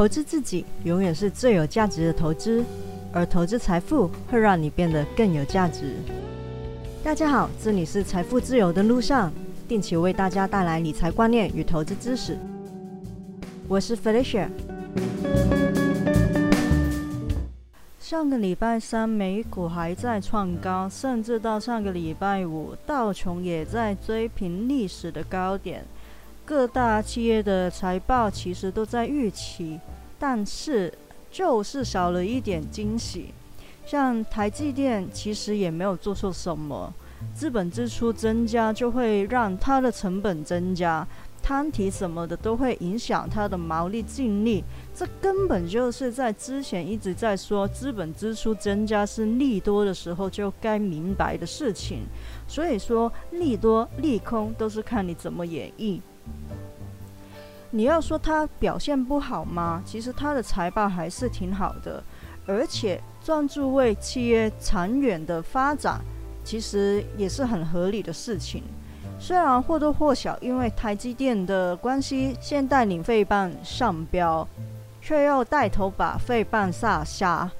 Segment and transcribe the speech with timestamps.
[0.00, 2.64] 投资自己永远是最有价值的投资，
[3.12, 5.94] 而投资财富会让你变得更有价值。
[7.04, 9.30] 大家好，这里是财富自由的路上，
[9.68, 12.38] 定期为大家带来理财观念与投资知识。
[13.68, 14.48] 我是 Felicia。
[17.98, 25.84] 上个礼拜三，美股还在创高，甚至到上个礼拜五，道琼也在追平历史的高点。
[26.50, 29.78] 各大企业的财报其实都在预期，
[30.18, 30.92] 但是
[31.30, 33.32] 就是少了一点惊喜。
[33.86, 36.92] 像台积电其实也没有做错什么，
[37.32, 41.06] 资本支出增加就会让它的成本增加，
[41.40, 44.64] 摊提什么的都会影响它的毛利净利。
[44.92, 52.00] 这根本就是在之前一直在说资本支出增加是利多的时候就该明白的事情。
[52.48, 56.00] 所以说利多利空都是看你怎么演绎。
[57.72, 59.82] 你要说它表现不好吗？
[59.84, 62.02] 其实它的财报还是挺好的，
[62.46, 66.00] 而且专注为企业长远的发展，
[66.42, 68.64] 其实也是很合理的事情。
[69.20, 74.46] 虽然或多或少因为台积电的关系，先带领费半上标，
[75.00, 77.50] 却又带头把费半下下，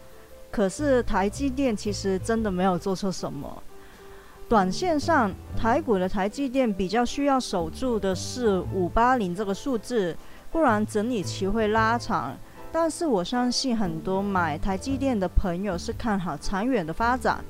[0.51, 3.63] 可是台积电其实真的没有做错什么。
[4.51, 10.17] 短线上，台股的台积电比较需要守住的是五八零这个数字，
[10.51, 12.37] 不然整理期会拉长。
[12.73, 17.45] 但是我相信很多买台积电的朋友是看好长远的发展，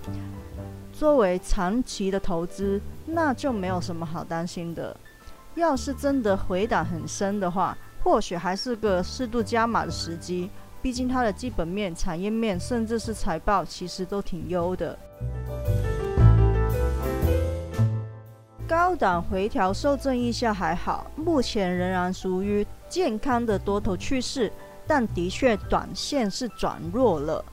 [0.92, 4.94] 作为长期的投资，那就没有什么好担心的。
[5.54, 10.50] 要是真的回档很深的话，或许还是个适度加码的时机。
[10.82, 14.98] 毕竟它的基本面、产业面，甚至是财报，其实都挺优的。
[18.70, 24.52] 高档回调受震一下还好，目前仍然属于健康的多头趋势，
[24.86, 27.44] 但的确短线是转弱了。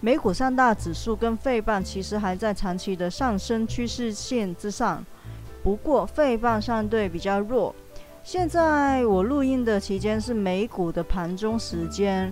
[0.00, 5.02] 美股三大指数跟费半其实还在长期的上升趋势线之上，
[5.62, 7.74] 不过费半相对比较弱。
[8.22, 12.30] 现在我录音的期间是美股的盘中时间。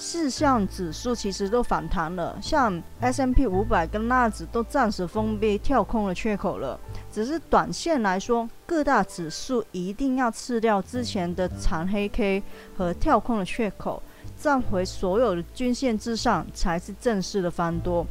[0.00, 6.78] 四项指数其实都反弹了，像 S M P 五百跟纳指都暂时封闭跳空了缺口了。
[7.12, 12.42] 只是短线来说，各大指数一定要吃掉之前的长黑 K
[12.76, 14.02] 和跳空的缺口，
[14.38, 18.06] 站回所有的均线之上，才是正式的翻多。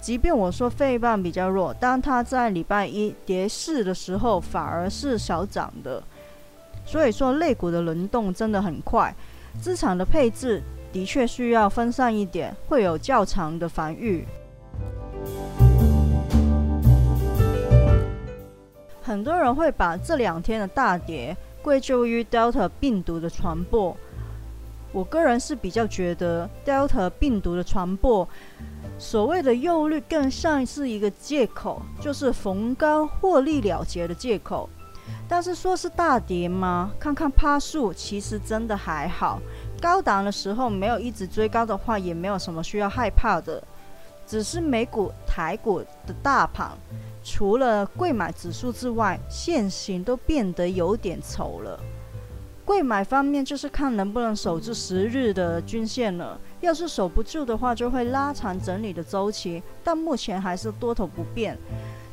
[0.00, 6.02] 即便我说费半比较弱，但它在礼拜一跌势的时候反而是小涨的。
[6.84, 9.14] 所以说，类股的轮动真的很快，
[9.60, 10.62] 资产的配置。
[10.92, 14.24] 的确需要分散一点，会有较长的防御。
[19.04, 23.94] 很多人会把这两天的大跌归咎于 Delta 病毒的传播。
[24.92, 28.26] 我个人是比较觉得 Delta 病毒的传播，
[28.98, 34.70] 所谓的忧虑更像是一个借口，就是逢高获利了结的借口。
[35.28, 36.90] 但是说是大跌吗？
[36.98, 39.38] 看看趴数，其实真的还好。
[39.82, 43.62] 高档的时候没有一直追高的话，也没有什么需要害怕的。
[44.26, 46.70] 只是美股、台股的大盘，
[47.24, 51.80] 除了贵买指数之外，现形都变得有点丑了。
[52.66, 56.38] 贵买方面就是看能不能守住十日的均线了。
[56.60, 59.62] 要是守不住的话，就会拉长整理的周期。
[59.82, 61.58] 但目前还是多头不变。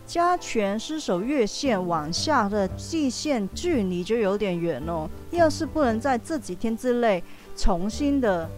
[0.05, 5.09] 加权失守月线往下的季线距离就有点远哦。
[5.29, 7.23] 要是不能在这几天之内，
[7.55, 8.49] 重新的、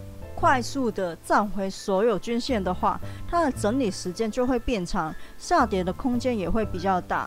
[0.44, 7.26] 快速的站回所有均线的话，它的整理时间就会变长，下跌的空间也会比较大。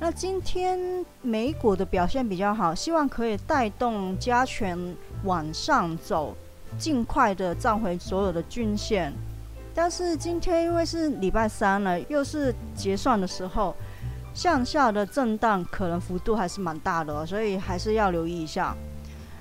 [0.00, 4.78] 那今天美股的表现比较好，希望可以带动加权
[5.24, 6.34] 往上走，
[6.78, 9.12] 尽快的站回所有的均线。
[9.74, 13.76] 但是今天因为是礼拜三了，又是结算的时候，
[14.32, 18.74] 向下的震荡可能幅度还是蛮大的，所以还是要留意一下。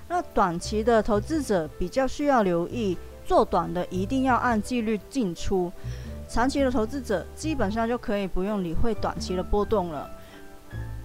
[0.09, 5.71] 那短期的投资者比较需要留意，做短的一定要按纪律进出，
[6.27, 10.09] 长期的投资者基本上就可以不用理会短期的波动了。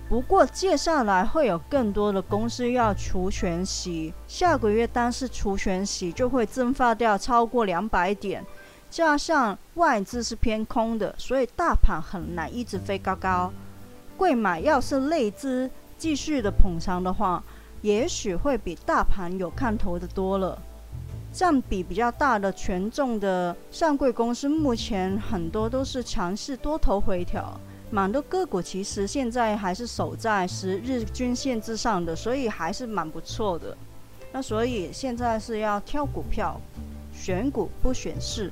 [0.09, 8.45] 不过接下来会有更多的公司要除权息，下个月单是除权息就会蒸发掉超过两百点，
[8.89, 13.53] 加上外资是偏空的，所以大盘很难一直飞高高。
[14.17, 17.43] 贵买要是内资继续的捧场的话。
[17.81, 20.61] 也许会比大盘有看头的多了，
[21.33, 27.59] 占比比较大的权重的上柜公司，目前很多都是强势多头回调，
[27.91, 33.77] 蛮多个股其实现在还是守在十日均线之上的，所以还是蛮不错的。
[34.33, 36.61] 那所以现在是要挑股票，
[37.13, 38.51] 选股不选市。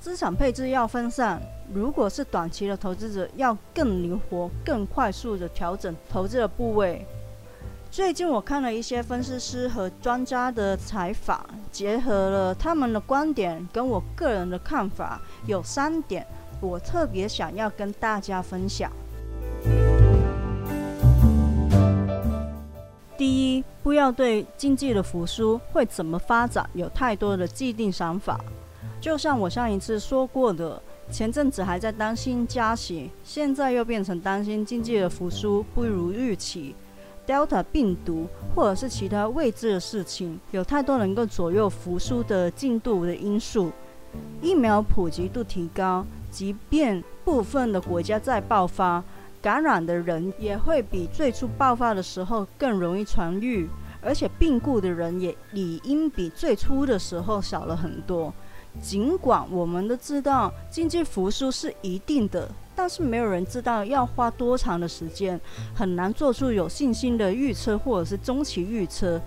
[0.00, 1.40] 资产配置要分散，
[1.72, 7.06] 如果是短期的投资者，要更灵活、更快速的调整投资的部位。
[7.90, 16.24] 最近我看了一些分析师和专家的采访，结合了他们的观点跟我个人的看法，有三点
[16.60, 18.92] 我特别想要跟大家分享。
[23.18, 28.38] 第一，不要对经济的复苏会怎么发展有太多的既定想法。
[29.00, 36.76] 就像我上一次说过的，前阵子还在担心加息，现在又变成担心经济的复苏不如预期。
[37.30, 43.70] Delta 病毒或者是其他未知的事情，有太多能够左右复苏的进度的因素。
[44.42, 49.04] 疫苗普及度提高，即便部分的国家在爆发，
[49.40, 53.68] 感染的人也会比最初爆发的时候更容易传愈，
[54.02, 58.34] 而且病故的人也理应比最初的时候少了很多。
[58.80, 65.38] 尽管我们都知道经济复苏是一定的，但是没有人知道要花多长的时间，
[65.74, 69.20] 很难做出有信心的预测或者是中期预测。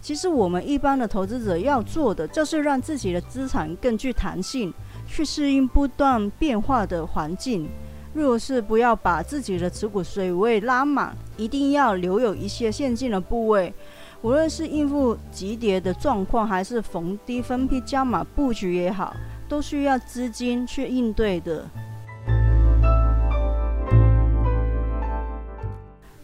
[0.00, 4.72] 其实我们一般的投资者要做的，就是让自己的资产更具弹性，
[5.08, 7.68] 去适应不断变化的环境。
[8.12, 13.74] 若是不要把自己的持股水位拉满，一定要留有一些现金的部位。
[14.24, 19.14] 无论是应付急跌的状况，还是逢低分批加码布局也好，
[19.46, 21.68] 都需要资金去应对的。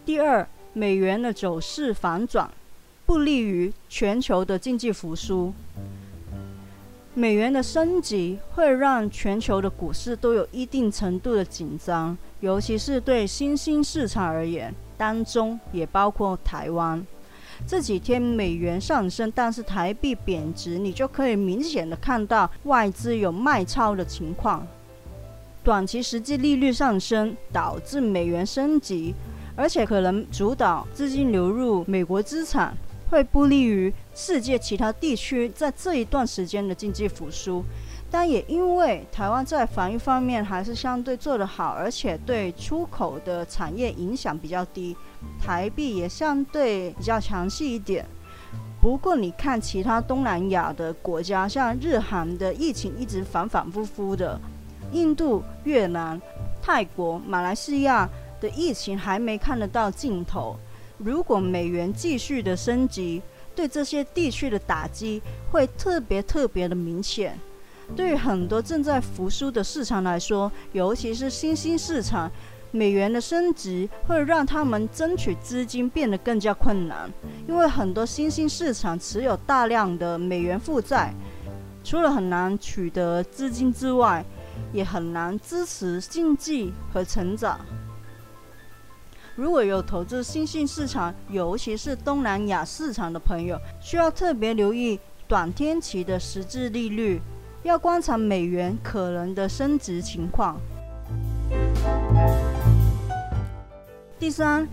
[0.03, 2.51] 第二，美元的走势反转，
[3.05, 5.53] 不利于全球的经济复苏。
[7.13, 17.07] 美元的升级会让全球的股市都有一定程度的紧张，尤其是对新兴市场而言，当中也包括台湾。
[17.67, 24.67] 这几天美元上升，但是台币贬值，你就可以明显的看到外资有卖超的情况。
[25.63, 29.15] 短期实际利率上升导致美元升级，
[29.55, 32.75] 而且可能主导资金流入美国资产，
[33.11, 37.65] 会不利于世界其他地区在这一段时间的经济复苏。
[38.11, 44.97] 但也因为台湾在防御方面还是相对做得好，而且对出口的产业影响比较低，
[45.41, 48.05] 台币也相对比较强势一点。
[48.83, 54.41] 不过你看其他东南亚的国家，像日韩的疫情一直反反复复的，
[54.91, 56.21] 印度、越南、
[56.61, 58.09] 泰国、马来西亚
[58.41, 60.57] 的疫情还没看得到尽头。
[60.99, 63.23] 如果美元继续的升级，
[63.55, 65.23] 对这些地区的打击
[65.53, 67.39] 会特别特别的明显。
[67.97, 72.31] 对于很多正在复苏的市场来说，尤其是新兴市场，
[72.71, 77.11] 美元的升值会让他们争取资金变得更加困难。
[77.47, 81.13] 因为很多新兴市场持有大量的美元负债，
[81.83, 84.25] 除了很难取得资金之外，
[84.73, 87.59] 也很难支持经济和成长。
[89.35, 97.21] 如果有投资新兴市场，尤其是东南亚市场的朋友，需要特别留意短天期的实质利率。
[97.63, 100.59] 要观察美元可能的升值情况。
[104.19, 104.67] 第三，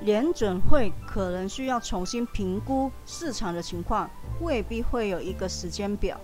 [0.00, 6.18] 联准会可能需要重新评估市场的情况，未必会有一个时间表。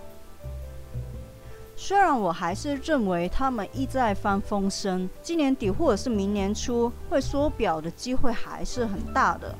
[1.75, 9.55] 虽然我还是认为他们一再放风声，今年底或者是明年初会缩表的机会还是很大的。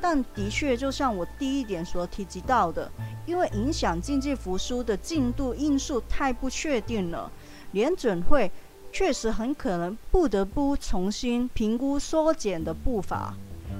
[0.00, 2.90] 但的确，就像我第一点所提及到的，
[3.26, 7.30] 因为影响经济复苏的进度因素太不确定了，
[7.72, 8.50] 联准会
[8.92, 13.34] 确实很可能不得不重新评估缩减的步伐，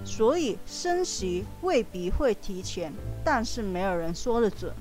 [0.05, 2.93] 所以升息未必会提前，
[3.25, 4.73] 但是没有人说得准。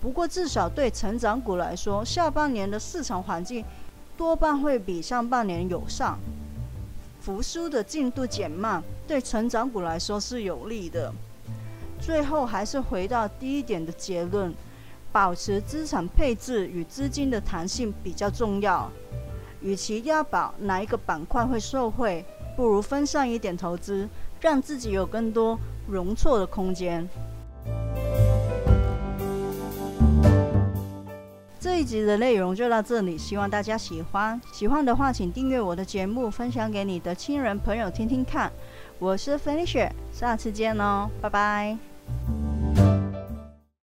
[0.00, 3.64] 不过至少对成长股来说，下半年的市场环境
[4.16, 6.18] 多半会比上半年友善。
[7.26, 11.12] 复苏的进度减慢，对成长股来说是有利的。
[12.00, 14.54] 最后还是回到第一点的结论：
[15.10, 18.88] 保持资产配置与资金的弹性比较重要。
[19.60, 22.24] 与其押宝哪一个板块会受惠，
[22.56, 24.08] 不如分散一点投资，
[24.40, 27.08] 让自己有更多容错的空间。
[31.66, 34.40] 这一集的内容就到这里，希望大家喜欢。
[34.52, 38.52] 喜欢的话，请订阅我的节目，分享给你的亲人朋友听听看。
[39.00, 41.76] 我是 Felicia，下次见哦，拜拜。